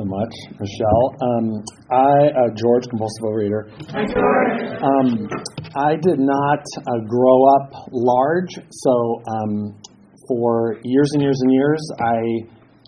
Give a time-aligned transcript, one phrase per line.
[0.00, 1.16] So much, Michelle.
[1.20, 3.70] Um, I, uh, George, compulsive overeater.
[3.90, 4.82] Hi, George.
[4.82, 5.28] Um,
[5.76, 9.78] I did not uh, grow up large, so um,
[10.28, 12.18] for years and years and years, I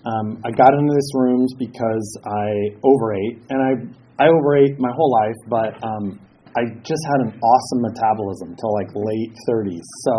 [0.05, 5.13] um, I got into these rooms because I overate, and I I overate my whole
[5.13, 6.21] life, but um,
[6.53, 9.87] I just had an awesome metabolism till like late 30s.
[10.05, 10.15] So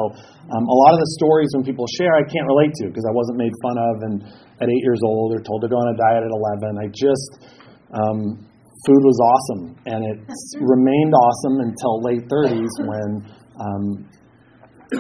[0.50, 3.14] um, a lot of the stories when people share, I can't relate to because I
[3.14, 4.16] wasn't made fun of and
[4.58, 6.82] at eight years old or told to go on a diet at 11.
[6.82, 7.32] I just
[7.94, 8.20] um,
[8.86, 10.18] food was awesome, and it
[10.58, 13.10] remained awesome until late 30s when
[13.62, 13.85] um,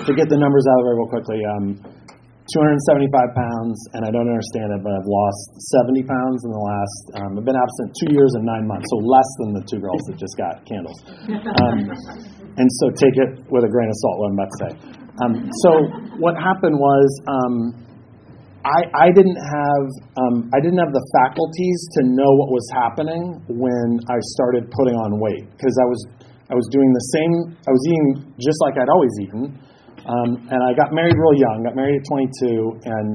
[0.05, 1.41] to get the numbers out of it real quickly.
[1.57, 1.65] Um,
[2.51, 7.03] 275 pounds, and I don't understand it, but I've lost 70 pounds in the last.
[7.15, 10.03] Um, I've been absent two years and nine months, so less than the two girls
[10.11, 10.99] that just got candles.
[11.63, 11.87] Um,
[12.59, 14.15] and so take it with a grain of salt.
[14.19, 14.71] What I'm about to say.
[15.23, 15.69] Um, so
[16.19, 17.07] what happened was.
[17.31, 17.83] Um,
[18.63, 23.43] I, I didn't have um, I didn't have the faculties to know what was happening
[23.51, 25.99] when I started putting on weight because I was
[26.47, 29.59] I was doing the same I was eating just like I'd always eaten,
[30.07, 31.63] um, and I got married real young.
[31.63, 33.07] Got married at 22, and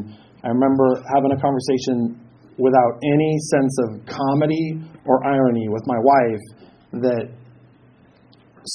[0.44, 2.16] I remember having a conversation
[2.56, 6.44] without any sense of comedy or irony with my wife
[7.04, 7.28] that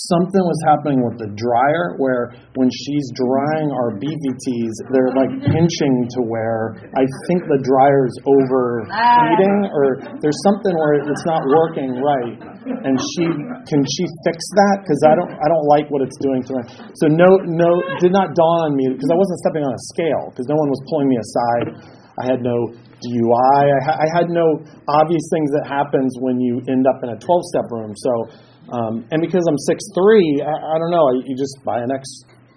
[0.10, 5.96] something was happening with the dryer where when she's drying our BVDs, they're like pinching
[6.18, 9.78] to where I think the dryer's overheating ah.
[9.78, 9.86] or
[10.18, 12.38] there's something where it's not working right.
[12.66, 13.26] And she
[13.70, 16.66] can she fix that because I don't I don't like what it's doing to her.
[16.98, 17.70] So no no
[18.02, 20.70] did not dawn on me because I wasn't stepping on a scale because no one
[20.72, 21.68] was pulling me aside.
[22.14, 22.70] I had no
[23.02, 23.64] DUI.
[23.74, 27.18] I, ha- I had no obvious things that happens when you end up in a
[27.18, 27.94] 12 step room.
[27.98, 28.30] So
[28.72, 32.08] um, and because I'm 6'3", I, I don't know, you just buy an X,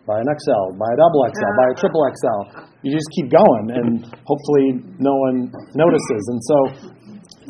[0.07, 2.41] buy an XL, buy a double XL, buy a triple XL.
[2.83, 6.23] You just keep going, and hopefully no one notices.
[6.31, 6.57] And so,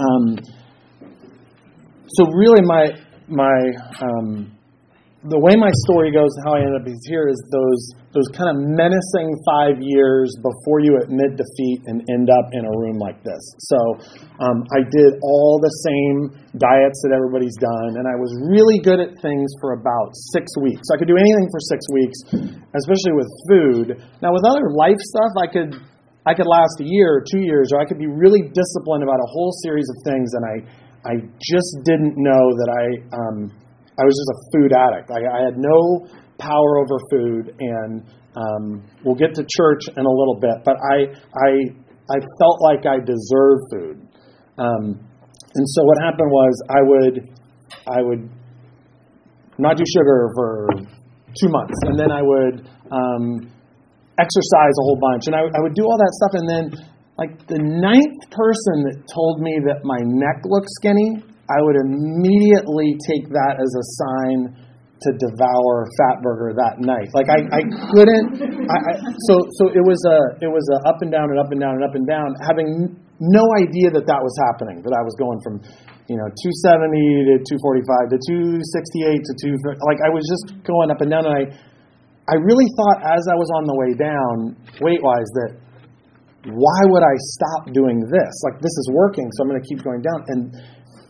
[0.01, 0.25] um,
[2.09, 2.89] so really, my
[3.29, 3.57] my
[4.01, 4.56] um,
[5.27, 7.83] the way my story goes and how I ended up here is those
[8.15, 12.73] those kind of menacing five years before you admit defeat and end up in a
[12.73, 13.43] room like this.
[13.61, 13.77] So
[14.41, 19.03] um, I did all the same diets that everybody's done, and I was really good
[19.03, 20.89] at things for about six weeks.
[20.89, 22.19] I could do anything for six weeks,
[22.73, 23.87] especially with food.
[24.23, 25.71] Now with other life stuff, I could
[26.25, 29.21] I could last a year or two years, or I could be really disciplined about
[29.21, 30.57] a whole series of things, and I
[31.05, 32.85] I just didn't know that I.
[33.11, 33.66] Um,
[33.99, 35.11] I was just a food addict.
[35.11, 36.07] I, I had no
[36.39, 38.05] power over food, and
[38.37, 40.65] um, we'll get to church in a little bit.
[40.65, 41.51] But I, I,
[42.13, 43.97] I felt like I deserved food,
[44.59, 45.01] um,
[45.57, 47.15] and so what happened was I would,
[47.89, 48.29] I would
[49.59, 50.69] not do sugar for
[51.41, 53.49] two months, and then I would um,
[54.21, 56.65] exercise a whole bunch, and I, I would do all that stuff, and then
[57.17, 62.99] like the ninth person that told me that my neck looked skinny I would immediately
[63.07, 67.13] take that as a sign to devour Fatburger that night.
[67.13, 67.63] Like I, I
[67.93, 68.27] couldn't.
[68.65, 68.93] I, I,
[69.29, 71.77] so so it was a it was a up and down and up and down
[71.77, 74.81] and up and down, having no idea that that was happening.
[74.81, 75.61] That I was going from
[76.09, 78.19] you know 270 to 245 to
[78.65, 79.85] 268 to 2.
[79.85, 81.45] Like I was just going up and down, and I
[82.33, 85.61] I really thought as I was on the way down weight wise that
[86.47, 88.33] why would I stop doing this?
[88.49, 90.41] Like this is working, so I'm going to keep going down and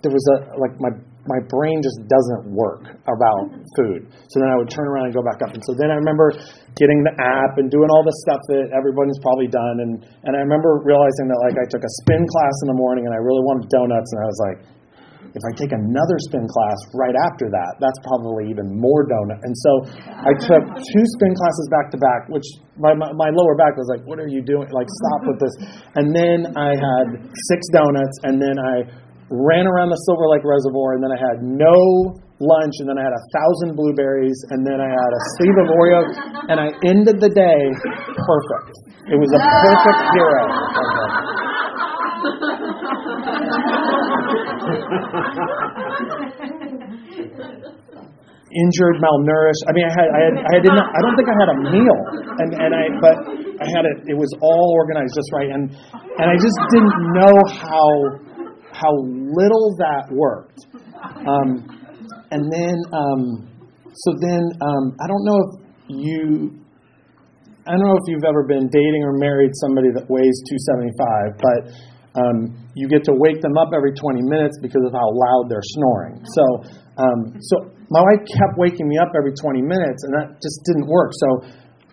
[0.07, 0.95] there was a like my
[1.27, 3.67] my brain just doesn't work about mm-hmm.
[3.75, 4.07] food.
[4.31, 5.51] So then I would turn around and go back up.
[5.51, 6.31] And so then I remember
[6.79, 9.83] getting the app and doing all the stuff that everybody's probably done.
[9.83, 13.11] And and I remember realizing that like I took a spin class in the morning
[13.11, 14.59] and I really wanted donuts and I was like,
[15.37, 19.37] if I take another spin class right after that, that's probably even more donut.
[19.45, 19.73] And so
[20.09, 22.49] I took two spin classes back to back, which
[22.81, 24.65] my, my, my lower back was like, what are you doing?
[24.73, 25.55] Like, stop with this.
[25.93, 28.89] And then I had six donuts, and then I
[29.31, 31.75] ran around the Silver Lake Reservoir, and then I had no
[32.39, 35.69] lunch, and then I had a thousand blueberries, and then I had a sleeve of
[35.73, 36.13] Oreos,
[36.53, 37.61] and I ended the day
[38.15, 38.71] perfect.
[39.11, 40.43] It was a perfect hero.
[48.57, 49.63] Injured, malnourished.
[49.69, 50.89] I mean, I had, I had, I did not.
[50.95, 51.99] I don't think I had a meal,
[52.41, 53.17] and and I, but
[53.61, 54.09] I had it.
[54.09, 57.87] It was all organized just right, and and I just didn't know how
[58.77, 60.69] how little that worked.
[61.25, 61.65] Um,
[62.31, 63.23] and then, um,
[63.89, 65.51] so then, um, I don't know if
[65.89, 66.21] you,
[67.65, 71.61] I don't know if you've ever been dating or married somebody that weighs 275, but
[72.21, 72.37] um,
[72.77, 76.21] you get to wake them up every 20 minutes because of how loud they're snoring.
[76.25, 76.45] So,
[77.01, 77.55] um, so
[77.89, 81.13] my wife kept waking me up every 20 minutes, and that just didn't work.
[81.17, 81.29] So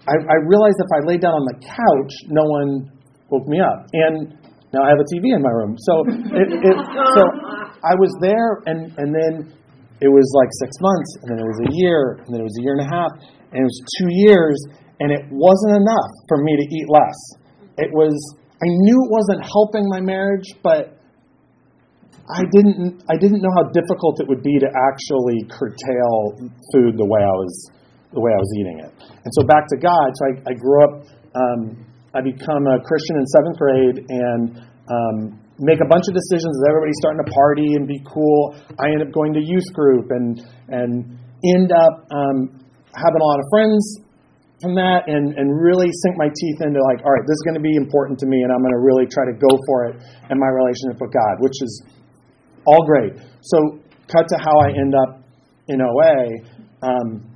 [0.07, 2.91] I, I realized if I laid down on the couch, no one
[3.31, 3.87] woke me up.
[3.93, 4.35] And
[4.73, 5.77] now I have a TV in my room.
[5.77, 6.01] So,
[6.33, 6.77] it, it,
[7.13, 7.21] so
[7.85, 9.53] I was there, and, and then
[10.01, 12.57] it was like six months, and then it was a year, and then it was
[12.57, 13.13] a year and a half,
[13.53, 14.57] and it was two years,
[14.97, 17.19] and it wasn't enough for me to eat less.
[17.77, 18.17] It was,
[18.49, 20.97] I knew it wasn't helping my marriage, but
[22.33, 27.05] I didn't, I didn't know how difficult it would be to actually curtail food the
[27.05, 27.53] way I was,
[28.09, 28.91] the way I was eating it.
[29.05, 30.07] And so back to God.
[30.17, 30.93] So I, I grew up.
[31.35, 34.41] Um, I become a Christian in seventh grade, and
[34.89, 35.17] um,
[35.59, 38.55] make a bunch of decisions everybody's starting to party and be cool.
[38.79, 42.63] I end up going to youth group and and end up um,
[42.95, 44.03] having a lot of friends
[44.63, 47.59] from that and, and really sink my teeth into like, all right, this is going
[47.59, 49.99] to be important to me and I'm going to really try to go for it
[50.31, 51.83] in my relationship with God, which is
[52.65, 53.11] all great.
[53.43, 55.19] So cut to how I end up
[55.67, 56.15] in OA.
[56.79, 57.27] Um,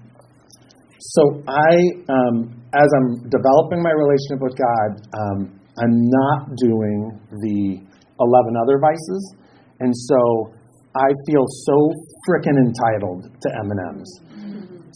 [0.99, 1.75] so I,
[2.07, 5.39] um, as I'm developing my relationship with God, um,
[5.77, 7.79] I'm not doing the
[8.19, 9.35] 11 other vices,
[9.79, 10.51] and so
[10.95, 11.77] I feel so
[12.25, 14.09] freaking entitled to M&Ms.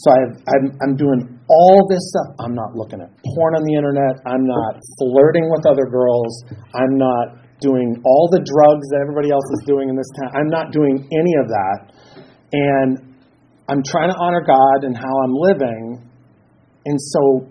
[0.01, 2.33] So I'm, I'm doing all this stuff.
[2.41, 4.17] I'm not looking at porn on the internet.
[4.25, 6.33] I'm not flirting with other girls.
[6.73, 10.33] I'm not doing all the drugs that everybody else is doing in this town.
[10.33, 11.93] I'm not doing any of that.
[12.51, 13.13] And
[13.69, 16.01] I'm trying to honor God and how I'm living.
[16.89, 17.45] And so,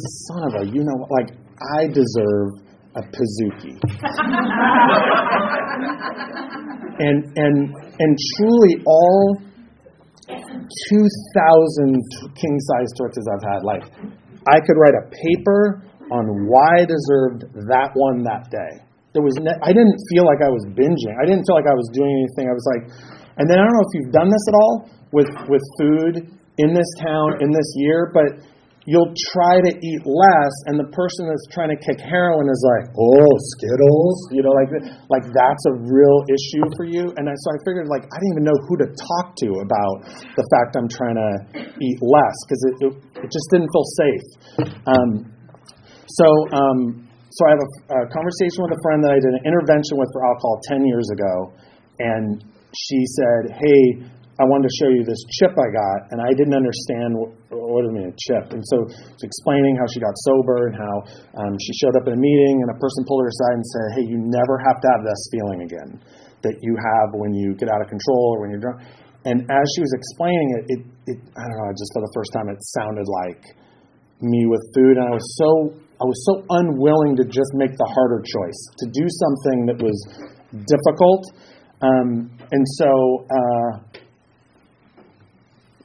[0.00, 1.30] son of a, you know, like,
[1.78, 2.50] I deserve
[2.96, 3.76] a Pizookie.
[6.98, 9.36] and, and, and truly, all
[10.28, 12.02] 2,000
[12.34, 13.82] king size tortillas I've had, like,
[14.48, 18.82] I could write a paper on why I deserved that one that day.
[19.14, 21.14] There was ne- I didn't feel like I was binging.
[21.20, 22.48] I didn't feel like I was doing anything.
[22.48, 22.88] I was like,
[23.36, 26.72] and then I don't know if you've done this at all with with food in
[26.72, 28.40] this town in this year, but
[28.84, 32.90] you'll try to eat less, and the person that's trying to kick heroin is like,
[32.98, 34.70] oh, Skittles, you know, like
[35.06, 37.14] like that's a real issue for you.
[37.14, 39.96] And I, so I figured like I didn't even know who to talk to about
[40.34, 41.30] the fact I'm trying to
[41.78, 42.92] eat less because it, it,
[43.22, 44.26] it just didn't feel safe.
[44.90, 45.10] Um,
[46.10, 49.44] so um, so I have a, a conversation with a friend that I did an
[49.46, 51.34] intervention with for alcohol 10 years ago,
[52.02, 52.44] and
[52.74, 54.04] she said, Hey,
[54.40, 57.84] I wanted to show you this chip I got, and I didn't understand what, what
[57.84, 58.56] you mean a chip.
[58.56, 60.94] And so she's explaining how she got sober and how
[61.36, 63.86] um, she showed up at a meeting, and a person pulled her aside and said,
[64.00, 65.90] Hey, you never have to have this feeling again
[66.42, 68.80] that you have when you get out of control or when you're drunk.
[69.28, 70.80] And as she was explaining it, it,
[71.14, 73.42] it I don't know, just for the first time, it sounded like
[74.18, 77.86] me with food, and I was so I was so unwilling to just make the
[77.86, 79.94] harder choice, to do something that was
[80.66, 81.30] difficult.
[81.78, 82.90] Um, and so,
[83.30, 84.01] uh,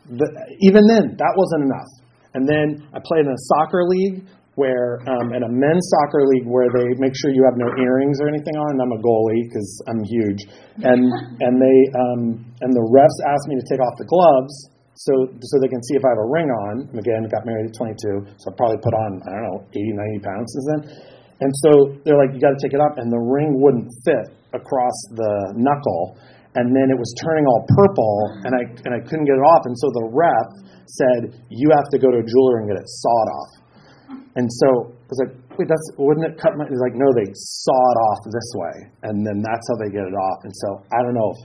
[0.09, 0.27] the,
[0.63, 1.91] even then, that wasn't enough.
[2.33, 4.27] And then I played in a soccer league
[4.57, 8.17] where, um, in a men's soccer league where they make sure you have no earrings
[8.21, 8.77] or anything on.
[8.77, 10.41] And I'm a goalie because I'm huge.
[10.81, 11.01] And
[11.45, 12.21] and they um,
[12.61, 14.53] and the refs asked me to take off the gloves
[14.97, 16.89] so so they can see if I have a ring on.
[16.97, 20.25] Again, got married at 22, so I probably put on I don't know 80, 90
[20.25, 20.81] pounds since then.
[21.37, 24.33] And so they're like, you got to take it off, and the ring wouldn't fit
[24.57, 26.17] across the knuckle,
[26.57, 29.63] and then it was turning all purple, and I and I couldn't get it off,
[29.69, 30.49] and so the ref
[30.89, 33.51] said, you have to go to a jeweler and get it sawed off.
[34.39, 36.65] And so I was like, wait, that's wouldn't it cut my?
[36.65, 40.05] He's like, no, they saw it off this way, and then that's how they get
[40.05, 40.39] it off.
[40.49, 41.39] And so I don't know if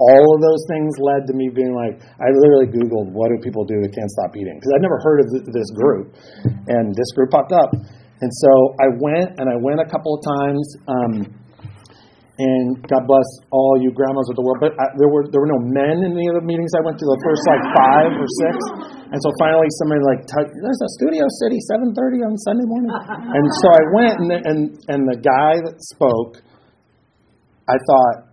[0.00, 3.68] all of those things led to me being like, I literally Googled what do people
[3.68, 6.16] do that can't stop eating because I'd never heard of th- this group,
[6.72, 10.20] and this group popped up, and so I went and I went a couple of
[10.24, 10.64] times.
[10.88, 11.41] Um,
[12.40, 14.60] and God bless all you grandmas of the world.
[14.60, 16.96] But I, there were there were no men in any of the meetings I went
[16.96, 17.04] to.
[17.04, 18.54] The first like five or six,
[19.12, 21.60] and so finally somebody like, "There's a Studio City,
[21.92, 26.40] 7:30 on Sunday morning." And so I went, and and and the guy that spoke,
[27.68, 28.32] I thought,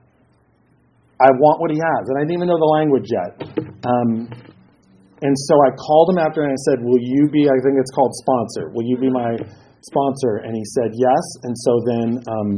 [1.20, 2.08] I want what he has.
[2.08, 3.32] And I didn't even know the language yet.
[3.84, 4.32] Um,
[5.20, 7.92] and so I called him after and I said, Will you be, I think it's
[7.92, 9.36] called sponsor, will you be my
[9.84, 10.48] sponsor?
[10.48, 11.24] And he said, Yes.
[11.44, 12.50] And so then, um,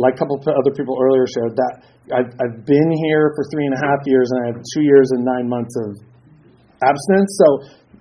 [0.00, 1.74] like a couple of other people earlier shared, that
[2.16, 5.12] I've, I've been here for three and a half years and I have two years
[5.12, 6.00] and nine months of
[6.80, 7.30] abstinence.
[7.36, 7.48] So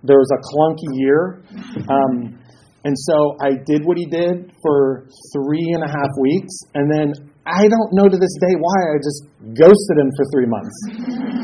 [0.08, 1.44] there was a clunky year.
[1.91, 2.39] Um,
[2.88, 6.56] and so I did what he did for three and a half weeks.
[6.74, 7.12] And then
[7.46, 9.25] I don't know to this day why I just
[9.58, 10.77] ghosted him for three months,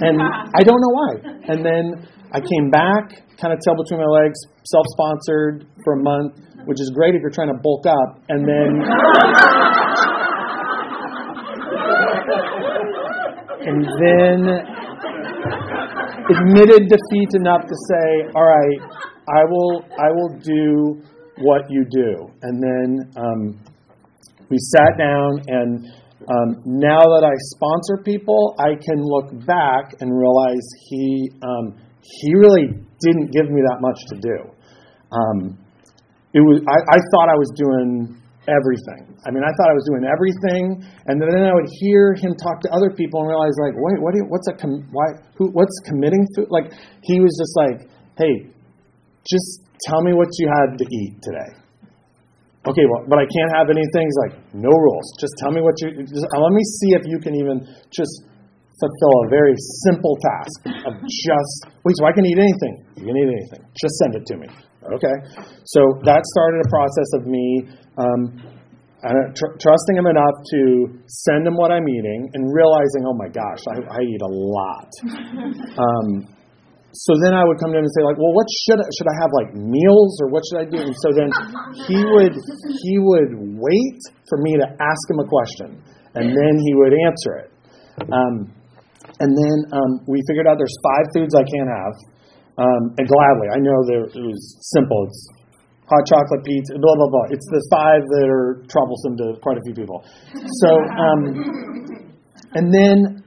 [0.05, 1.12] and I don't know why.
[1.50, 6.38] And then I came back, kind of tail between my legs, self-sponsored for a month,
[6.65, 9.85] which is great if you're trying to bulk up, and then.
[13.65, 14.39] And then
[16.29, 18.79] admitted defeat enough to say, "All right,
[19.29, 21.01] I will, I will do
[21.41, 23.60] what you do." And then um,
[24.50, 25.86] we sat down, and
[26.29, 32.34] um, now that I sponsor people, I can look back and realize he um, he
[32.36, 32.67] really
[33.01, 34.38] didn't give me that much to do.
[35.12, 35.57] Um,
[36.34, 39.13] it was I, I thought I was doing everything.
[39.25, 42.61] I mean, I thought I was doing everything, and then I would hear him talk
[42.65, 44.13] to other people and realize, like, wait, what?
[44.15, 45.17] You, what's a com- why?
[45.37, 45.49] Who?
[45.51, 46.47] What's committing food?
[46.49, 46.71] Like,
[47.01, 48.49] he was just like, hey,
[49.25, 51.51] just tell me what you had to eat today.
[52.65, 54.09] Okay, well, but I can't have anything.
[54.09, 55.05] He's like, no rules.
[55.21, 56.01] Just tell me what you.
[56.01, 57.61] Just, uh, let me see if you can even
[57.93, 58.25] just
[58.81, 59.53] fulfill a very
[59.85, 60.57] simple task
[60.89, 61.93] of just wait.
[61.97, 62.73] So I can eat anything.
[62.97, 63.61] You can eat anything.
[63.77, 64.47] Just send it to me.
[64.94, 65.15] Okay.
[65.65, 67.65] So that started a process of me
[67.98, 68.22] um,
[69.34, 70.62] tr- trusting him enough to
[71.08, 74.89] send him what I'm eating and realizing, oh my gosh, I, I eat a lot.
[75.86, 76.36] um,
[76.96, 79.10] so then I would come to him and say, like, well, what should I, should
[79.12, 80.80] I have like meals or what should I do?
[80.80, 81.27] And so then
[81.92, 82.34] he would
[82.88, 84.00] he would wait
[84.32, 85.75] for me to ask him a question,
[86.15, 87.50] and then he would answer it.
[88.08, 88.48] Um,
[89.20, 91.94] and then um, we figured out there's five foods I can't have.
[92.57, 95.07] Um, and gladly, I know there, it was simple.
[95.07, 95.27] It's
[95.85, 97.25] hot chocolate pizza, blah blah blah.
[97.29, 100.03] It's the five that are troublesome to quite a few people.
[100.63, 101.19] So, um,
[102.55, 103.21] and then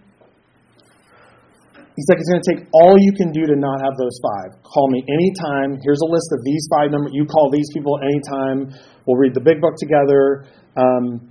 [1.92, 4.56] he's like, it's going to take all you can do to not have those five.
[4.64, 5.76] Call me anytime.
[5.84, 7.12] Here's a list of these five numbers.
[7.12, 8.72] You call these people anytime.
[9.06, 10.48] We'll read the big book together.
[10.76, 11.28] Um,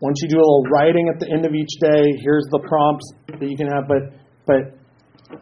[0.00, 3.12] once you do a little writing at the end of each day, here's the prompts
[3.28, 3.88] that you can have.
[3.88, 4.12] But
[4.46, 4.78] but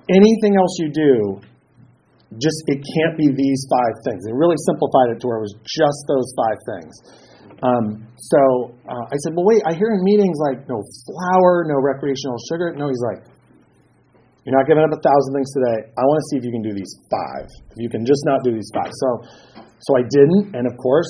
[0.08, 1.40] anything else you do
[2.40, 4.26] just it can't be these five things.
[4.26, 6.92] It really simplified it to where it was just those five things.
[7.64, 7.86] Um,
[8.18, 9.62] so uh, I said, well, wait.
[9.64, 12.74] I hear in meetings like no flour, no recreational sugar.
[12.76, 13.24] No, he's like,
[14.44, 15.88] you're not giving up a thousand things today.
[15.96, 17.48] I want to see if you can do these five.
[17.72, 18.92] If you can just not do these five.
[18.92, 19.08] So,
[19.80, 21.08] so I didn't, and of course,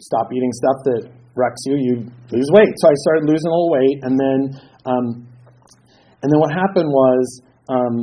[0.00, 1.02] stop eating stuff that
[1.36, 1.76] wrecks you.
[1.76, 1.94] You
[2.32, 2.72] lose weight.
[2.80, 4.38] So I started losing a little weight, and then,
[4.88, 5.06] um,
[6.24, 7.24] and then what happened was
[7.68, 7.96] um,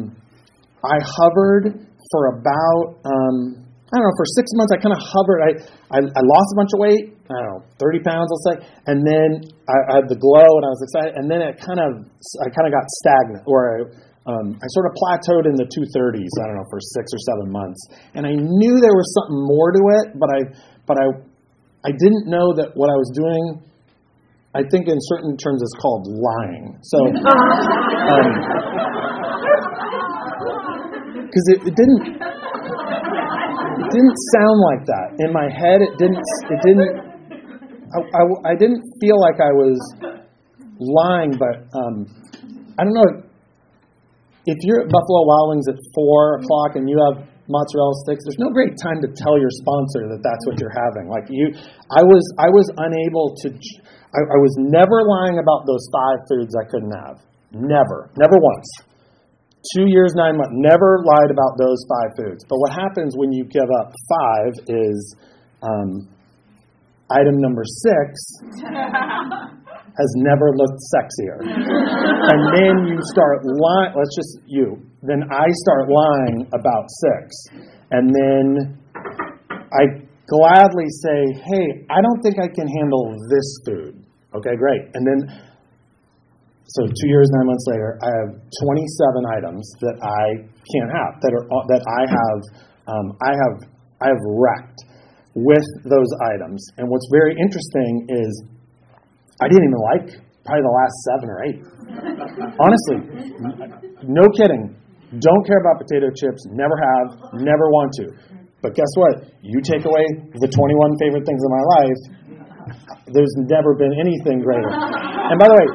[0.86, 4.74] I hovered for about um, I don't know for six months.
[4.74, 5.40] I kind of hovered.
[5.46, 5.52] I,
[5.94, 7.06] I I lost a bunch of weight.
[7.30, 8.56] I don't know, thirty pounds, I'll say,
[8.90, 11.78] and then I, I had the glow and I was excited, and then it kind
[11.78, 12.06] of
[12.42, 13.78] I kind of got stagnant, or I,
[14.26, 16.34] um, I sort of plateaued in the 230s.
[16.42, 17.82] I don't know for six or seven months,
[18.18, 20.40] and I knew there was something more to it, but I
[20.90, 21.06] but I
[21.86, 23.62] I didn't know that what I was doing.
[24.58, 26.80] I think in certain terms it's called lying.
[26.82, 26.98] So.
[28.06, 29.05] Um,
[31.36, 32.00] because it, it didn't
[33.76, 35.84] it didn't sound like that in my head.
[35.84, 36.96] It didn't it didn't
[37.92, 39.76] I, I, I didn't feel like I was
[40.80, 42.08] lying, but um,
[42.80, 43.28] I don't know.
[44.48, 48.40] If you're at Buffalo Wild Wings at four o'clock and you have mozzarella sticks, there's
[48.40, 51.12] no great time to tell your sponsor that that's what you're having.
[51.12, 51.52] Like you,
[51.92, 53.52] I was I was unable to.
[53.52, 57.20] I, I was never lying about those five foods I couldn't have.
[57.52, 58.95] Never, never once
[59.74, 62.46] two years, nine months, never lied about those five foods.
[62.50, 65.16] But what happens when you give up five is
[65.64, 66.10] um,
[67.10, 68.22] item number six
[69.96, 71.40] has never looked sexier.
[71.40, 77.36] and then you start lying, let's just, you, then I start lying about six.
[77.92, 78.78] And then
[79.72, 84.04] I gladly say, hey, I don't think I can handle this food.
[84.36, 84.82] Okay, great.
[84.94, 85.20] And then
[86.68, 88.30] so two years, nine months later, I have
[88.66, 90.26] 27 items that I
[90.66, 92.40] can't have that are that I have
[92.90, 93.56] um, I have
[94.02, 94.82] I have wrecked
[95.38, 96.66] with those items.
[96.78, 98.32] And what's very interesting is
[99.42, 100.08] I didn't even like
[100.42, 101.60] probably the last seven or eight.
[102.66, 102.98] Honestly,
[104.10, 104.74] no kidding.
[105.22, 106.42] Don't care about potato chips.
[106.50, 107.08] Never have.
[107.46, 108.06] Never want to.
[108.66, 109.30] But guess what?
[109.46, 110.06] You take away
[110.42, 112.02] the 21 favorite things in my life.
[113.14, 114.74] There's never been anything greater.
[114.74, 115.68] And by the way,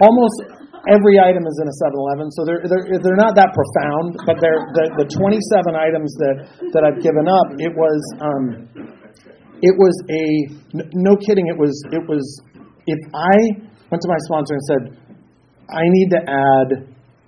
[0.00, 4.40] almost every item is in a 7-Eleven, so they're, they're, they're not that profound, but
[4.42, 6.36] they're, the, the 27 items that,
[6.74, 8.44] that I've given up, it was, um,
[9.62, 10.24] it was a,
[10.96, 12.24] no kidding, it was, it was,
[12.86, 14.82] if I went to my sponsor and said,
[15.70, 16.68] I need to add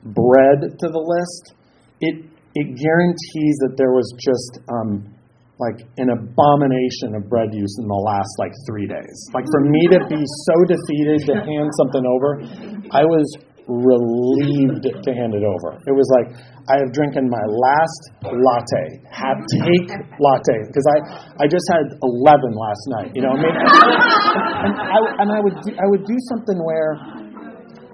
[0.02, 1.54] bread to the list,
[2.00, 5.14] it, it guarantees that there was just, um,
[5.58, 9.18] like an abomination of bread use in the last like three days.
[9.30, 12.42] Like for me to be so defeated to hand something over,
[12.90, 13.26] I was
[13.70, 15.78] relieved to hand it over.
[15.86, 16.36] It was like
[16.68, 19.88] I have drinking my last latte, have take
[20.20, 20.96] latte because I
[21.40, 23.10] I just had eleven last night.
[23.14, 26.98] You know, I mean, and, I and I would do, I would do something where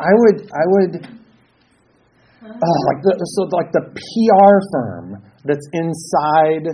[0.01, 0.93] I would I would
[2.51, 6.67] oh, like the so like the PR firm that's inside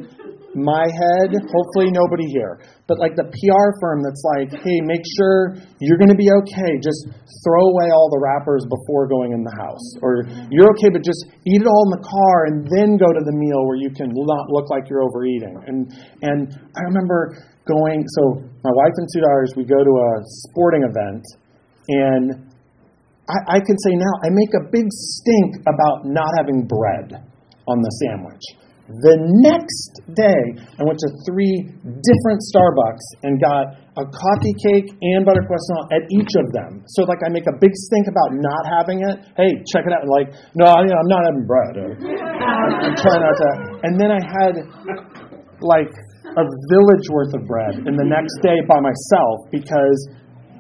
[0.57, 5.61] my head, hopefully nobody here, but like the PR firm that's like, hey, make sure
[5.85, 6.81] you're going to be okay.
[6.81, 7.13] Just
[7.45, 9.85] throw away all the wrappers before going in the house.
[10.01, 13.21] Or you're okay, but just eat it all in the car and then go to
[13.21, 15.61] the meal where you can not look like you're overeating.
[15.69, 15.93] And,
[16.25, 17.37] and I remember
[17.69, 20.11] going, so my wife and two daughters, we go to a
[20.49, 21.23] sporting event
[22.01, 22.49] and
[23.29, 27.21] I, I can say now I make a big stink about not having bread
[27.69, 28.43] on the sandwich.
[28.87, 30.43] The next day,
[30.79, 36.07] I went to three different Starbucks and got a coffee cake and butter croissant at
[36.15, 36.87] each of them.
[36.95, 39.27] So, like, I make a big stink about not having it.
[39.35, 40.07] Hey, check it out.
[40.07, 41.75] Like, no, I, I'm not having bread.
[41.83, 43.51] I'm trying not to.
[43.83, 44.55] And then I had
[45.61, 45.91] like
[46.23, 49.99] a village worth of bread, and the next day by myself because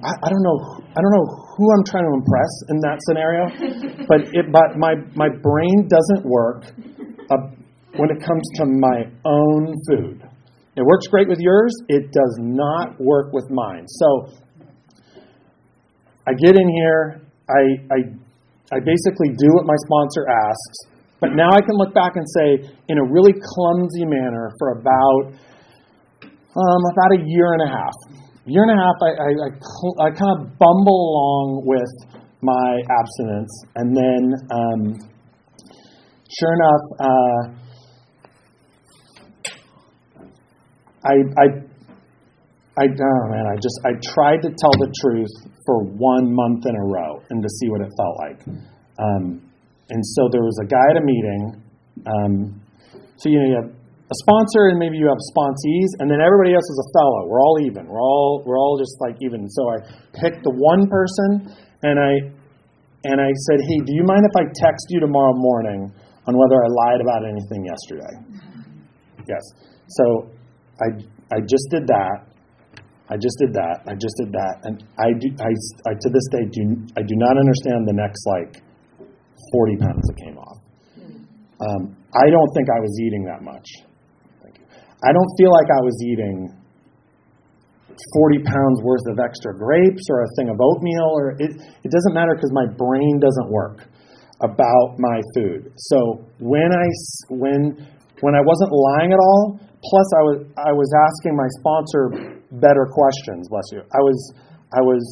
[0.02, 0.58] I, I don't know.
[0.82, 3.42] I don't know who I'm trying to impress in that scenario,
[4.08, 4.50] but it.
[4.52, 6.64] But my my brain doesn't work.
[7.30, 7.55] Uh,
[7.98, 10.22] when it comes to my own food.
[10.76, 13.86] It works great with yours, it does not work with mine.
[13.86, 14.28] So
[16.26, 17.62] I get in here, I,
[17.94, 17.98] I,
[18.76, 20.78] I basically do what my sponsor asks,
[21.20, 25.38] but now I can look back and say, in a really clumsy manner, for about
[26.56, 27.94] um, about a year and a half.
[28.46, 31.92] Year and a half, I, I, I, cl- I kind of bumble along with
[32.42, 34.80] my abstinence, and then, um,
[36.28, 37.65] sure enough, uh,
[41.06, 41.46] I, I,
[42.76, 45.32] I, oh man, I just, I tried to tell the truth
[45.64, 48.38] for one month in a row and to see what it felt like.
[48.98, 49.46] Um,
[49.88, 51.62] and so there was a guy at a meeting.
[52.04, 52.60] Um,
[53.16, 56.54] so you know, you have a sponsor and maybe you have sponsees, and then everybody
[56.54, 57.26] else is a fellow.
[57.26, 57.86] We're all even.
[57.86, 59.48] We're all we're all just like even.
[59.48, 59.76] So I
[60.14, 61.50] picked the one person,
[61.82, 62.12] and I
[63.06, 65.90] and I said, "Hey, do you mind if I text you tomorrow morning
[66.26, 68.14] on whether I lied about anything yesterday?"
[69.26, 69.42] Yes.
[69.88, 70.30] So
[70.80, 70.88] I,
[71.36, 72.26] I just did that.
[73.08, 73.86] I just did that.
[73.86, 74.54] I just did that.
[74.64, 75.52] And I, do, I,
[75.86, 76.62] I to this day do
[76.98, 78.62] I do not understand the next like
[79.52, 80.58] 40 pounds that came off.
[81.56, 83.64] Um, I don't think I was eating that much.
[85.04, 86.50] I don't feel like I was eating
[88.14, 91.52] 40 pounds worth of extra grapes or a thing of oatmeal or it,
[91.84, 93.88] it doesn't matter because my brain doesn't work
[94.40, 95.72] about my food.
[95.76, 96.86] So when I
[97.30, 97.76] when
[98.20, 99.60] when I wasn't lying at all,
[99.90, 103.48] Plus, I was I was asking my sponsor better questions.
[103.48, 103.80] Bless you.
[103.80, 104.18] I was
[104.74, 105.02] I was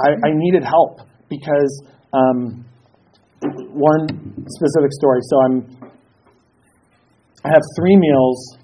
[0.00, 2.64] I, I needed help because um,
[3.74, 4.06] one
[4.46, 5.20] specific story.
[5.22, 5.56] So I'm
[7.44, 8.58] I have three meals,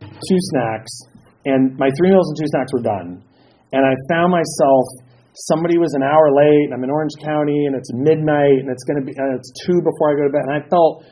[0.00, 0.90] two snacks,
[1.44, 3.22] and my three meals and two snacks were done.
[3.72, 4.86] And I found myself
[5.50, 6.70] somebody was an hour late.
[6.72, 9.82] I'm in Orange County, and it's midnight, and it's going to be and it's two
[9.82, 10.46] before I go to bed.
[10.46, 11.04] And I felt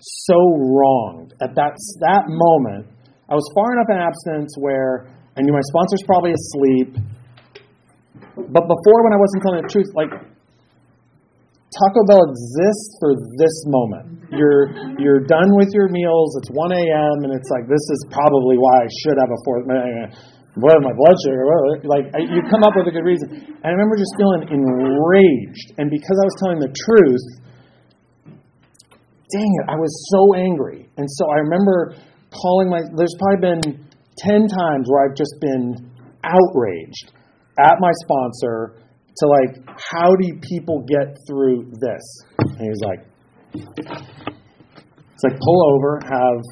[0.00, 2.86] so wronged at that that moment.
[3.28, 6.96] I was far enough in abstinence where I knew my sponsor's probably asleep.
[8.38, 10.10] But before, when I wasn't telling the truth, like
[11.68, 14.24] Taco Bell exists for this moment.
[14.32, 16.32] You're you're done with your meals.
[16.40, 17.16] It's 1 a.m.
[17.28, 19.64] and it's like this is probably why I should have a fourth.
[19.68, 20.08] Uh,
[20.58, 21.44] what my blood sugar?
[21.84, 23.30] Like you come up with a good reason.
[23.30, 27.26] And I remember just feeling enraged, and because I was telling the truth,
[29.32, 30.88] dang it, I was so angry.
[30.96, 31.94] And so I remember
[32.32, 33.88] calling my, there's probably been
[34.18, 35.90] 10 times where I've just been
[36.24, 37.12] outraged
[37.58, 38.82] at my sponsor
[39.18, 42.04] to like, how do people get through this?
[42.38, 43.00] And he was like,
[45.18, 46.42] it's like pull over, have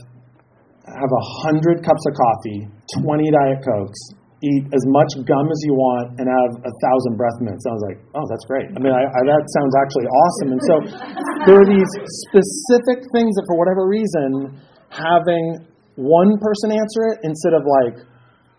[0.87, 2.69] have a hundred cups of coffee,
[3.03, 3.99] twenty diet cokes,
[4.45, 7.65] eat as much gum as you want and have a thousand breath mints.
[7.65, 8.69] I was like, oh, that's great.
[8.69, 10.49] I mean, I, I, that sounds actually awesome.
[10.53, 10.75] And so
[11.49, 11.89] there are these
[12.29, 14.61] specific things that, for whatever reason,
[14.93, 15.65] having
[15.97, 18.05] one person answer it instead of like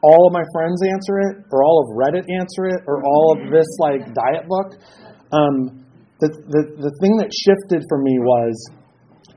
[0.01, 3.49] all of my friends answer it, or all of Reddit answer it, or all of
[3.53, 4.81] this like diet book.
[5.29, 5.85] Um,
[6.21, 8.55] the, the, the thing that shifted for me was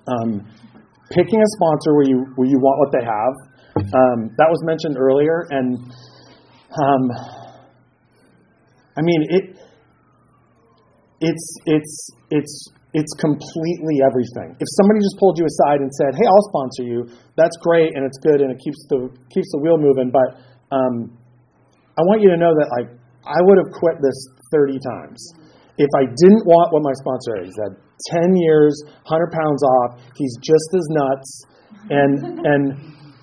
[0.09, 0.48] um,
[1.12, 3.35] picking a sponsor where you where you want what they have.
[3.76, 5.76] Um, that was mentioned earlier, and
[6.76, 7.11] um,
[8.96, 9.56] I mean, it,
[11.20, 14.59] it's, it's, it's it's completely everything.
[14.59, 17.06] If somebody just pulled you aside and said, "Hey, I'll sponsor you,"
[17.38, 20.11] that's great and it's good and it keeps the keeps the wheel moving.
[20.11, 20.42] But
[20.74, 21.14] um,
[21.94, 22.90] I want you to know that like
[23.22, 24.18] I would have quit this
[24.50, 25.22] 30 times
[25.78, 27.54] if I didn't want what my sponsor is.
[27.62, 27.78] Had
[28.26, 28.74] 10 years,
[29.06, 30.02] 100 pounds off.
[30.18, 31.30] He's just as nuts,
[31.94, 32.62] and and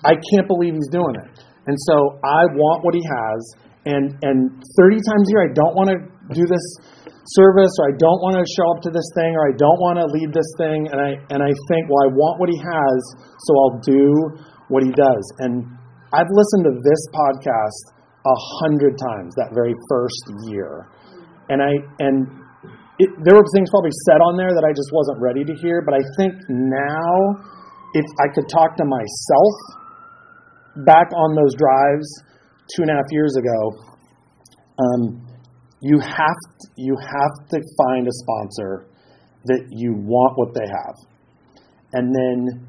[0.00, 1.44] I can't believe he's doing it.
[1.68, 3.38] And so I want what he has,
[3.84, 4.48] and and
[4.80, 6.00] 30 times a year I don't want to
[6.32, 6.64] do this
[7.36, 10.00] service or I don't want to show up to this thing or I don't want
[10.00, 10.88] to lead this thing.
[10.88, 12.98] And I and I think well I want what he has
[13.44, 14.08] so I'll do
[14.72, 15.24] what he does.
[15.44, 15.68] And
[16.16, 17.82] I've listened to this podcast
[18.24, 20.88] a hundred times that very first year.
[21.52, 22.28] And I and
[22.96, 25.84] it, there were things probably said on there that I just wasn't ready to hear
[25.84, 27.12] but I think now
[27.94, 29.77] if I could talk to myself
[30.84, 32.06] back on those drives
[32.74, 33.88] two and a half years ago
[34.78, 35.26] um,
[35.80, 38.86] you have to, you have to find a sponsor
[39.44, 40.94] that you want what they have,
[41.92, 42.66] and then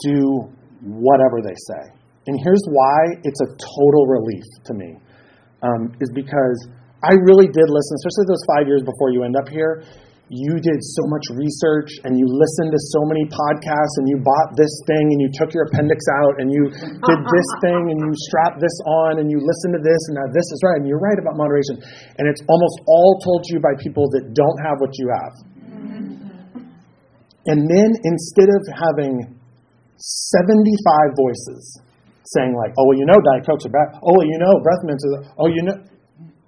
[0.00, 0.48] do
[0.82, 1.82] whatever they say.
[2.26, 4.96] And here's why it's a total relief to me,
[5.62, 6.68] um, is because
[7.02, 9.82] I really did listen, especially those five years before you end up here
[10.28, 14.52] you did so much research and you listened to so many podcasts and you bought
[14.60, 18.12] this thing and you took your appendix out and you did this thing and you
[18.28, 21.00] strapped this on and you listened to this and now this is right and you're
[21.00, 21.80] right about moderation.
[22.20, 25.34] And it's almost all told to you by people that don't have what you have.
[25.64, 26.60] Mm-hmm.
[27.48, 29.32] And then instead of having
[29.96, 31.80] 75 voices
[32.36, 33.96] saying like oh well you know diet cokes are bad.
[34.04, 35.76] Oh well you know breath mints are oh you know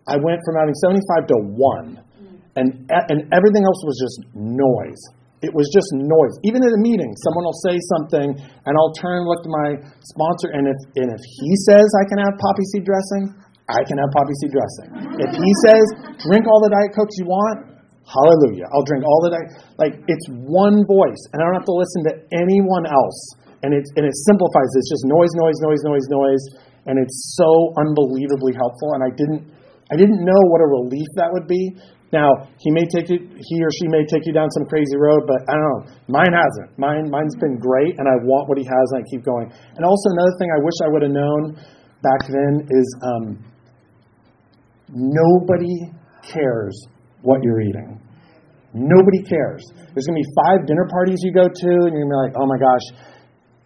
[0.06, 2.09] i went from having 75 to 1
[2.56, 5.02] and and everything else was just noise.
[5.40, 6.36] It was just noise.
[6.44, 9.68] Even at a meeting, someone will say something, and I'll turn and look to my
[10.04, 13.32] sponsor, and if and if he says I can have poppy seed dressing,
[13.70, 14.88] I can have poppy seed dressing.
[15.16, 15.84] If he says
[16.28, 17.72] drink all the diet cokes you want,
[18.04, 19.48] hallelujah, I'll drink all the diet.
[19.80, 23.18] Like it's one voice, and I don't have to listen to anyone else.
[23.64, 24.68] And it and it simplifies.
[24.76, 26.44] It's just noise, noise, noise, noise, noise,
[26.84, 27.48] and it's so
[27.80, 28.92] unbelievably helpful.
[28.96, 29.48] And I didn't
[29.92, 31.80] I didn't know what a relief that would be
[32.12, 35.30] now, he may take you, he or she may take you down some crazy road,
[35.30, 35.80] but I don't know.
[36.10, 36.74] Mine hasn't.
[36.74, 39.46] Mine, mine's been great, and I want what he has, and I keep going.
[39.78, 41.54] And also, another thing I wish I would have known
[42.02, 43.26] back then is um,
[44.90, 45.94] nobody
[46.26, 46.74] cares
[47.22, 48.02] what you're eating.
[48.74, 49.62] Nobody cares.
[49.94, 52.22] There's going to be five dinner parties you go to, and you're going to be
[52.26, 52.86] like, oh my gosh,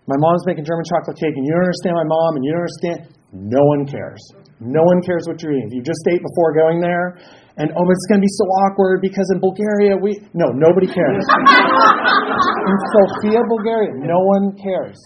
[0.05, 2.61] my mom's making German chocolate cake, and you don't understand my mom, and you don't
[2.61, 2.99] understand.
[3.33, 4.21] No one cares.
[4.61, 5.73] No one cares what you're eating.
[5.73, 7.17] If you just ate before going there,
[7.57, 11.23] and oh, it's going to be so awkward because in Bulgaria we no nobody cares.
[12.71, 14.99] in Sofia, Bulgaria, no one cares.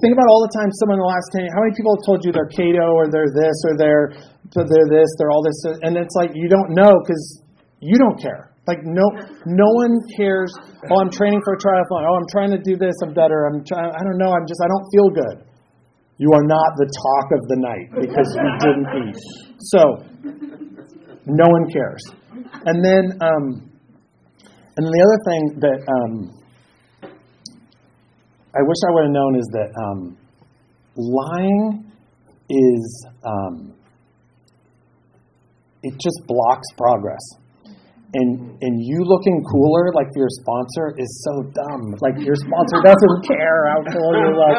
[0.00, 1.44] Think about all the time someone in the last ten.
[1.52, 4.16] How many people have told you they're keto or they're this or they're
[4.56, 7.44] they're this, they're all this, and it's like you don't know because
[7.80, 8.50] you don't care.
[8.66, 9.04] Like no,
[9.44, 10.52] no one cares.
[10.88, 12.06] Oh, I'm training for a triathlon.
[12.08, 12.96] Oh, I'm trying to do this.
[13.04, 13.44] I'm better.
[13.44, 13.92] I'm trying.
[13.92, 14.32] I don't know.
[14.32, 14.60] I'm just.
[14.64, 15.36] I don't feel good.
[16.16, 19.20] You are not the talk of the night because you didn't eat.
[19.72, 19.80] So
[21.26, 22.02] no one cares.
[22.64, 23.70] And then, um,
[24.76, 26.40] and the other thing that um,
[28.54, 30.16] I wish I would have known is that um,
[30.96, 31.92] lying
[32.48, 33.74] is um,
[35.82, 37.22] it just blocks progress.
[38.12, 41.94] And and you looking cooler like your sponsor is so dumb.
[42.02, 44.58] Like your sponsor doesn't care how cool you look.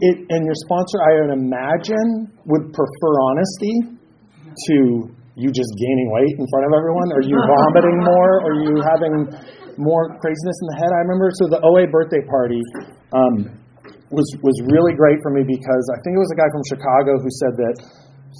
[0.00, 3.94] It and your sponsor, I would imagine, would prefer honesty
[4.66, 7.10] to you just gaining weight in front of everyone?
[7.10, 8.32] Are you vomiting more?
[8.46, 9.14] Are you having
[9.82, 10.90] more craziness in the head?
[10.94, 12.62] I remember so the OA birthday party
[13.10, 13.50] um,
[14.14, 17.18] was was really great for me because I think it was a guy from Chicago
[17.18, 17.74] who said that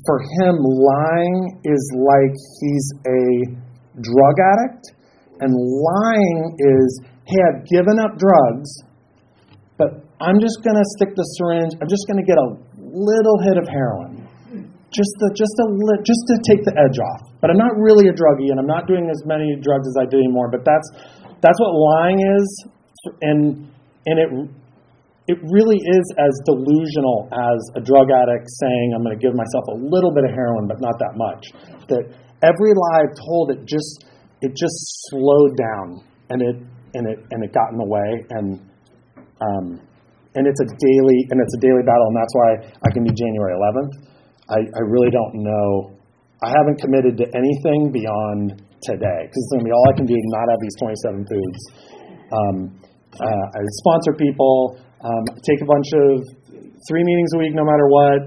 [0.07, 3.23] for him lying is like he's a
[3.99, 4.95] drug addict,
[5.43, 6.89] and lying is
[7.27, 8.71] hey I've given up drugs,
[9.83, 11.75] but I'm just to stick the syringe.
[11.83, 14.24] I'm just to get a little hit of heroin
[14.95, 15.65] just to, just to
[16.07, 17.27] just to take the edge off.
[17.43, 20.07] But I'm not really a druggie, and I'm not doing as many drugs as I
[20.07, 20.49] did anymore.
[20.49, 20.87] But that's
[21.43, 22.47] that's what lying is,
[23.21, 23.67] and
[24.07, 24.31] and it
[25.27, 29.67] it really is as delusional as a drug addict saying I'm going to give myself
[29.75, 31.43] a little bit of heroin, but not that much.
[31.91, 32.15] That
[32.47, 34.07] every lie I've told it just
[34.47, 34.79] it just
[35.11, 36.57] slowed down, and it
[36.95, 38.63] and it and it got in the way, and
[39.43, 39.67] um,
[40.39, 43.11] and it's a daily and it's a daily battle, and that's why I can do
[43.11, 44.14] January 11th
[44.51, 45.97] I, I really don't know.
[46.45, 50.05] I haven't committed to anything beyond today because it's going to be all I can
[50.05, 51.61] do to not have these 27 foods.
[52.29, 52.57] Um,
[53.17, 56.11] uh, I sponsor people, um, take a bunch of
[56.89, 58.21] three meetings a week, no matter what.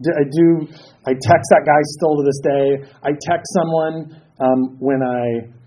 [0.00, 0.64] I do.
[1.04, 2.64] I text that guy still to this day.
[3.04, 5.59] I text someone um, when I.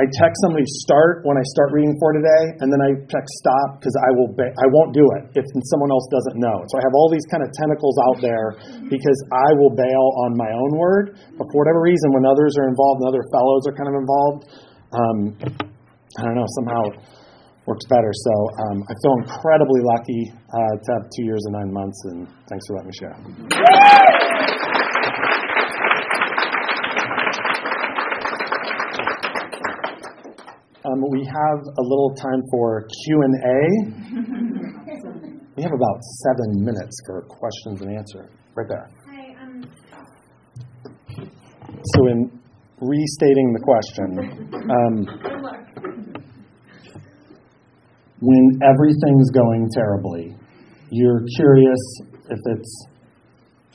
[0.00, 3.76] I text somebody start when I start reading for today, and then I check stop
[3.76, 6.56] because I will ba- I won't do it if someone else doesn't know.
[6.72, 8.56] So I have all these kind of tentacles out there
[8.88, 11.20] because I will bail on my own word.
[11.36, 14.40] But for whatever reason, when others are involved and other fellows are kind of involved,
[14.96, 15.18] um,
[16.16, 16.96] I don't know somehow it
[17.68, 18.08] works better.
[18.24, 22.24] So um, I feel incredibly lucky uh, to have two years and nine months, and
[22.48, 23.20] thanks for letting me share.
[30.90, 33.60] Um, we have a little time for Q and A.
[35.56, 38.30] we have about seven minutes for questions and answer.
[38.54, 38.88] Right there.
[39.06, 39.62] Hi, um,
[41.94, 42.30] So, in
[42.80, 44.18] restating the question,
[44.70, 45.06] um,
[48.20, 50.34] when everything's going terribly,
[50.90, 52.00] you're curious
[52.30, 52.86] if it's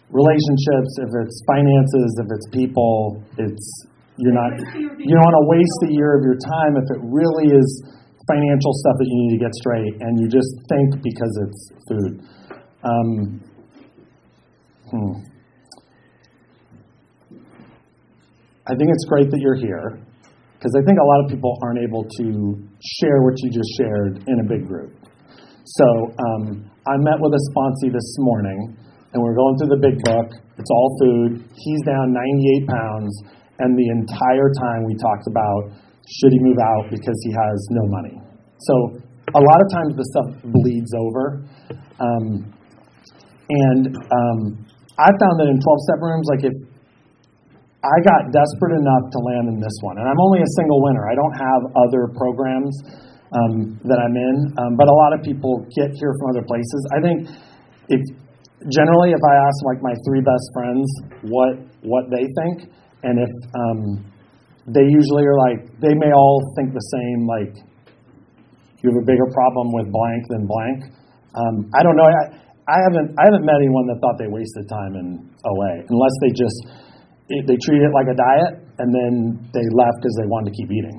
[0.10, 3.24] relationships, if it's finances, if it's people.
[3.38, 3.86] It's
[4.18, 7.52] you're not you don't want to waste a year of your time if it really
[7.52, 7.68] is
[8.28, 12.14] financial stuff that you need to get straight, and you just think because it's food.
[12.84, 13.42] Um,
[14.90, 15.14] hmm.
[18.68, 20.02] I think it's great that you're here
[20.58, 22.26] because I think a lot of people aren't able to
[22.82, 24.98] share what you just shared in a big group.
[25.66, 28.78] So um, I met with a sponsee this morning,
[29.14, 30.34] and we're going through the big book.
[30.58, 31.46] It's all food.
[31.54, 33.14] He's down 98 pounds,
[33.60, 37.84] and the entire time we talked about should he move out because he has no
[37.88, 38.16] money.
[38.60, 38.74] So
[39.34, 41.42] a lot of times the stuff bleeds over.
[42.00, 42.54] Um,
[43.50, 44.40] and um,
[44.98, 46.56] I found that in 12 step rooms, like if
[47.86, 51.06] I got desperate enough to land in this one, and I'm only a single winner.
[51.06, 52.74] I don't have other programs
[53.30, 56.82] um, that I'm in, um, but a lot of people get here from other places.
[56.90, 57.18] I think
[57.94, 58.02] if
[58.74, 60.86] generally, if I ask like my three best friends
[61.30, 61.54] what
[61.86, 62.74] what they think,
[63.06, 63.82] and if um,
[64.66, 67.54] they usually are like they may all think the same, like
[68.82, 70.80] you have a bigger problem with blank than blank.
[71.38, 72.10] Um, I don't know.
[72.10, 76.16] I, I haven't I haven't met anyone that thought they wasted time in OA unless
[76.26, 76.60] they just
[77.30, 80.56] it, they treat it like a diet and then they left because they wanted to
[80.58, 80.98] keep eating.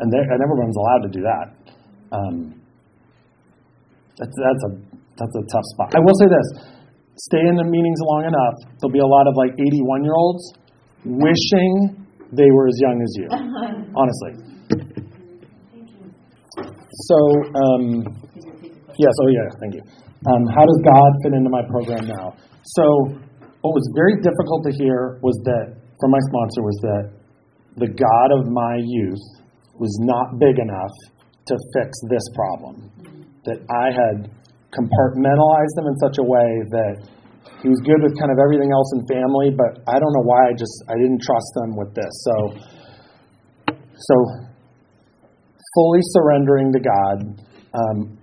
[0.00, 1.46] And, and everyone's allowed to do that.
[2.12, 2.36] Um,
[4.16, 4.70] that's, that's, a,
[5.16, 5.94] that's a tough spot.
[5.94, 6.48] I will say this
[7.18, 10.54] stay in the meetings long enough, there'll be a lot of like 81 year olds
[11.04, 13.28] wishing they were as young as you,
[13.96, 14.32] honestly.
[17.08, 17.18] So,
[17.54, 17.84] um,
[18.98, 19.82] yes, oh yeah, thank you.
[20.26, 22.34] Um, how does God fit into my program now?
[22.64, 22.84] So,
[23.62, 27.04] what was very difficult to hear was that from my sponsor was that
[27.76, 29.22] the God of my youth
[29.78, 30.94] was not big enough
[31.46, 32.90] to fix this problem.
[33.46, 34.30] That I had
[34.74, 36.94] compartmentalized them in such a way that
[37.62, 40.50] he was good with kind of everything else in family, but I don't know why
[40.50, 42.12] I just I didn't trust him with this.
[42.22, 42.34] So
[43.98, 44.16] so
[45.74, 47.16] fully surrendering to God
[47.74, 48.18] um,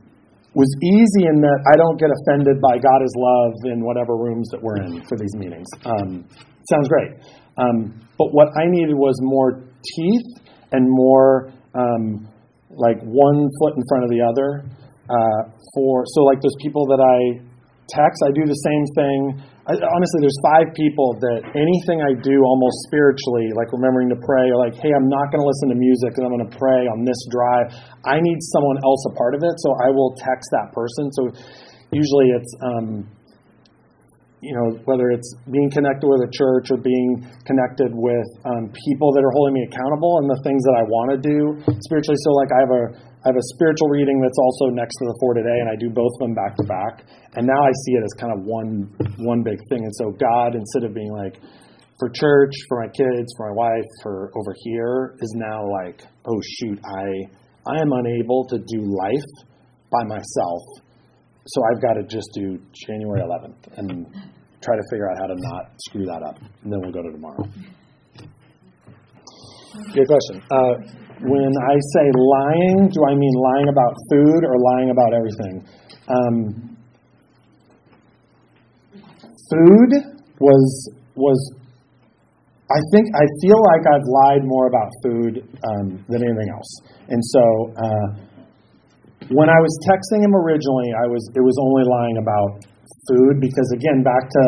[0.56, 4.48] was easy in that I don't get offended by God is love in whatever rooms
[4.52, 5.67] that we're in for these meetings.
[5.84, 6.24] Um,
[6.71, 7.12] sounds great.
[7.60, 10.28] Um, but what I needed was more teeth
[10.71, 12.28] and more um,
[12.71, 14.63] like one foot in front of the other.
[15.06, 17.44] Uh, for so like those people that I
[17.88, 19.19] text, I do the same thing.
[19.65, 24.45] I, honestly, there's five people that anything I do almost spiritually, like remembering to pray,
[24.54, 26.86] or like, hey, I'm not going to listen to music and I'm going to pray
[26.86, 27.74] on this drive.
[28.06, 31.10] I need someone else a part of it, so I will text that person.
[31.17, 31.21] So
[31.89, 33.10] usually it's, um,
[34.45, 39.10] you know, whether it's being connected with a church or being connected with um, people
[39.17, 42.19] that are holding me accountable and the things that I want to do spiritually.
[42.21, 42.84] So, like, I have a
[43.25, 45.89] I have a spiritual reading that's also next to the For Today, and I do
[45.89, 47.09] both of them back to back.
[47.33, 48.85] And now I see it as kind of one
[49.17, 49.81] one big thing.
[49.81, 51.41] And so God, instead of being like
[51.97, 56.39] for church, for my kids, for my wife, for over here, is now like, oh
[56.61, 57.25] shoot, I
[57.65, 59.49] I am unable to do life
[59.89, 60.61] by myself,
[61.47, 64.05] so I've got to just do January 11th and
[64.61, 67.11] try to figure out how to not screw that up, and then we'll go to
[67.11, 67.43] tomorrow.
[69.93, 70.43] Good question.
[70.51, 75.63] Uh, when I say lying, do I mean lying about food or lying about everything?
[76.08, 76.78] Um,
[79.49, 79.91] food
[80.39, 81.39] was was
[82.65, 86.71] I think I feel like I've lied more about food um, than anything else,
[87.10, 87.43] and so
[87.78, 88.08] uh,
[89.30, 92.65] when I was texting him originally, I was it was only lying about
[93.08, 94.43] food because again back to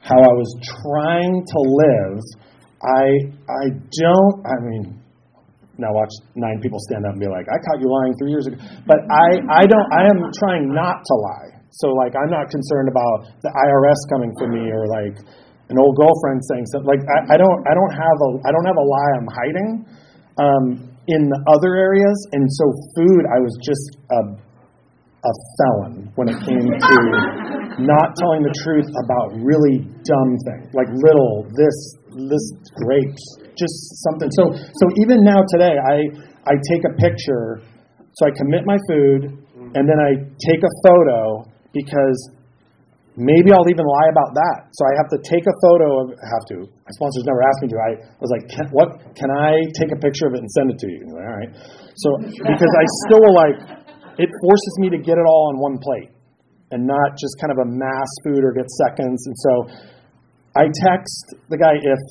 [0.00, 2.20] how I was trying to live.
[2.82, 3.04] I
[3.48, 5.03] I don't I mean
[5.78, 8.46] now watch nine people stand up and be like, I caught you lying three years
[8.46, 8.56] ago.
[8.86, 11.50] But I, I don't I am trying not to lie.
[11.74, 15.18] So like I'm not concerned about the IRS coming for me or like
[15.72, 18.66] an old girlfriend saying something like I, I don't I don't have a I don't
[18.66, 19.70] have a lie I'm hiding.
[20.38, 22.64] um, in the other areas, and so
[22.96, 24.20] food, I was just a,
[25.20, 26.96] a felon when it came to
[27.84, 31.76] not telling the truth about really dumb things, like little this
[32.30, 32.44] this
[32.80, 33.24] grapes,
[33.56, 34.30] just something.
[34.34, 36.10] So so even now today, I
[36.46, 37.62] I take a picture,
[38.14, 39.74] so I commit my food, mm-hmm.
[39.74, 42.18] and then I take a photo because
[43.16, 44.58] maybe I'll even lie about that.
[44.74, 46.04] So I have to take a photo of.
[46.14, 46.56] I have to.
[46.66, 47.78] My sponsors never asked me to.
[47.78, 48.88] I was like, can, "What?
[49.14, 51.52] Can I take a picture of it and send it to you?" Like, all right.
[51.94, 52.08] So
[52.42, 53.58] because I still like,
[54.18, 56.10] it forces me to get it all on one plate
[56.74, 59.22] and not just kind of a mass food or get seconds.
[59.26, 59.52] And so
[60.56, 62.02] I text the guy if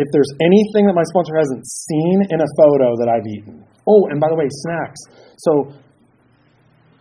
[0.00, 3.60] if there's anything that my sponsor hasn't seen in a photo that I've eaten.
[3.84, 5.00] Oh, and by the way, snacks.
[5.36, 5.76] So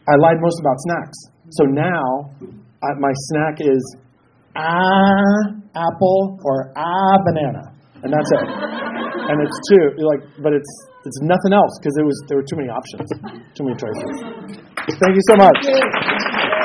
[0.03, 1.17] I lied most about snacks.
[1.55, 2.35] So now
[2.83, 3.79] I, my snack is
[4.55, 7.71] ah apple or ah banana,
[8.03, 8.47] and that's it.
[9.31, 10.71] and it's two like, but it's
[11.05, 13.07] it's nothing else because it was there were too many options,
[13.55, 14.59] too many choices.
[14.99, 16.58] Thank you so much.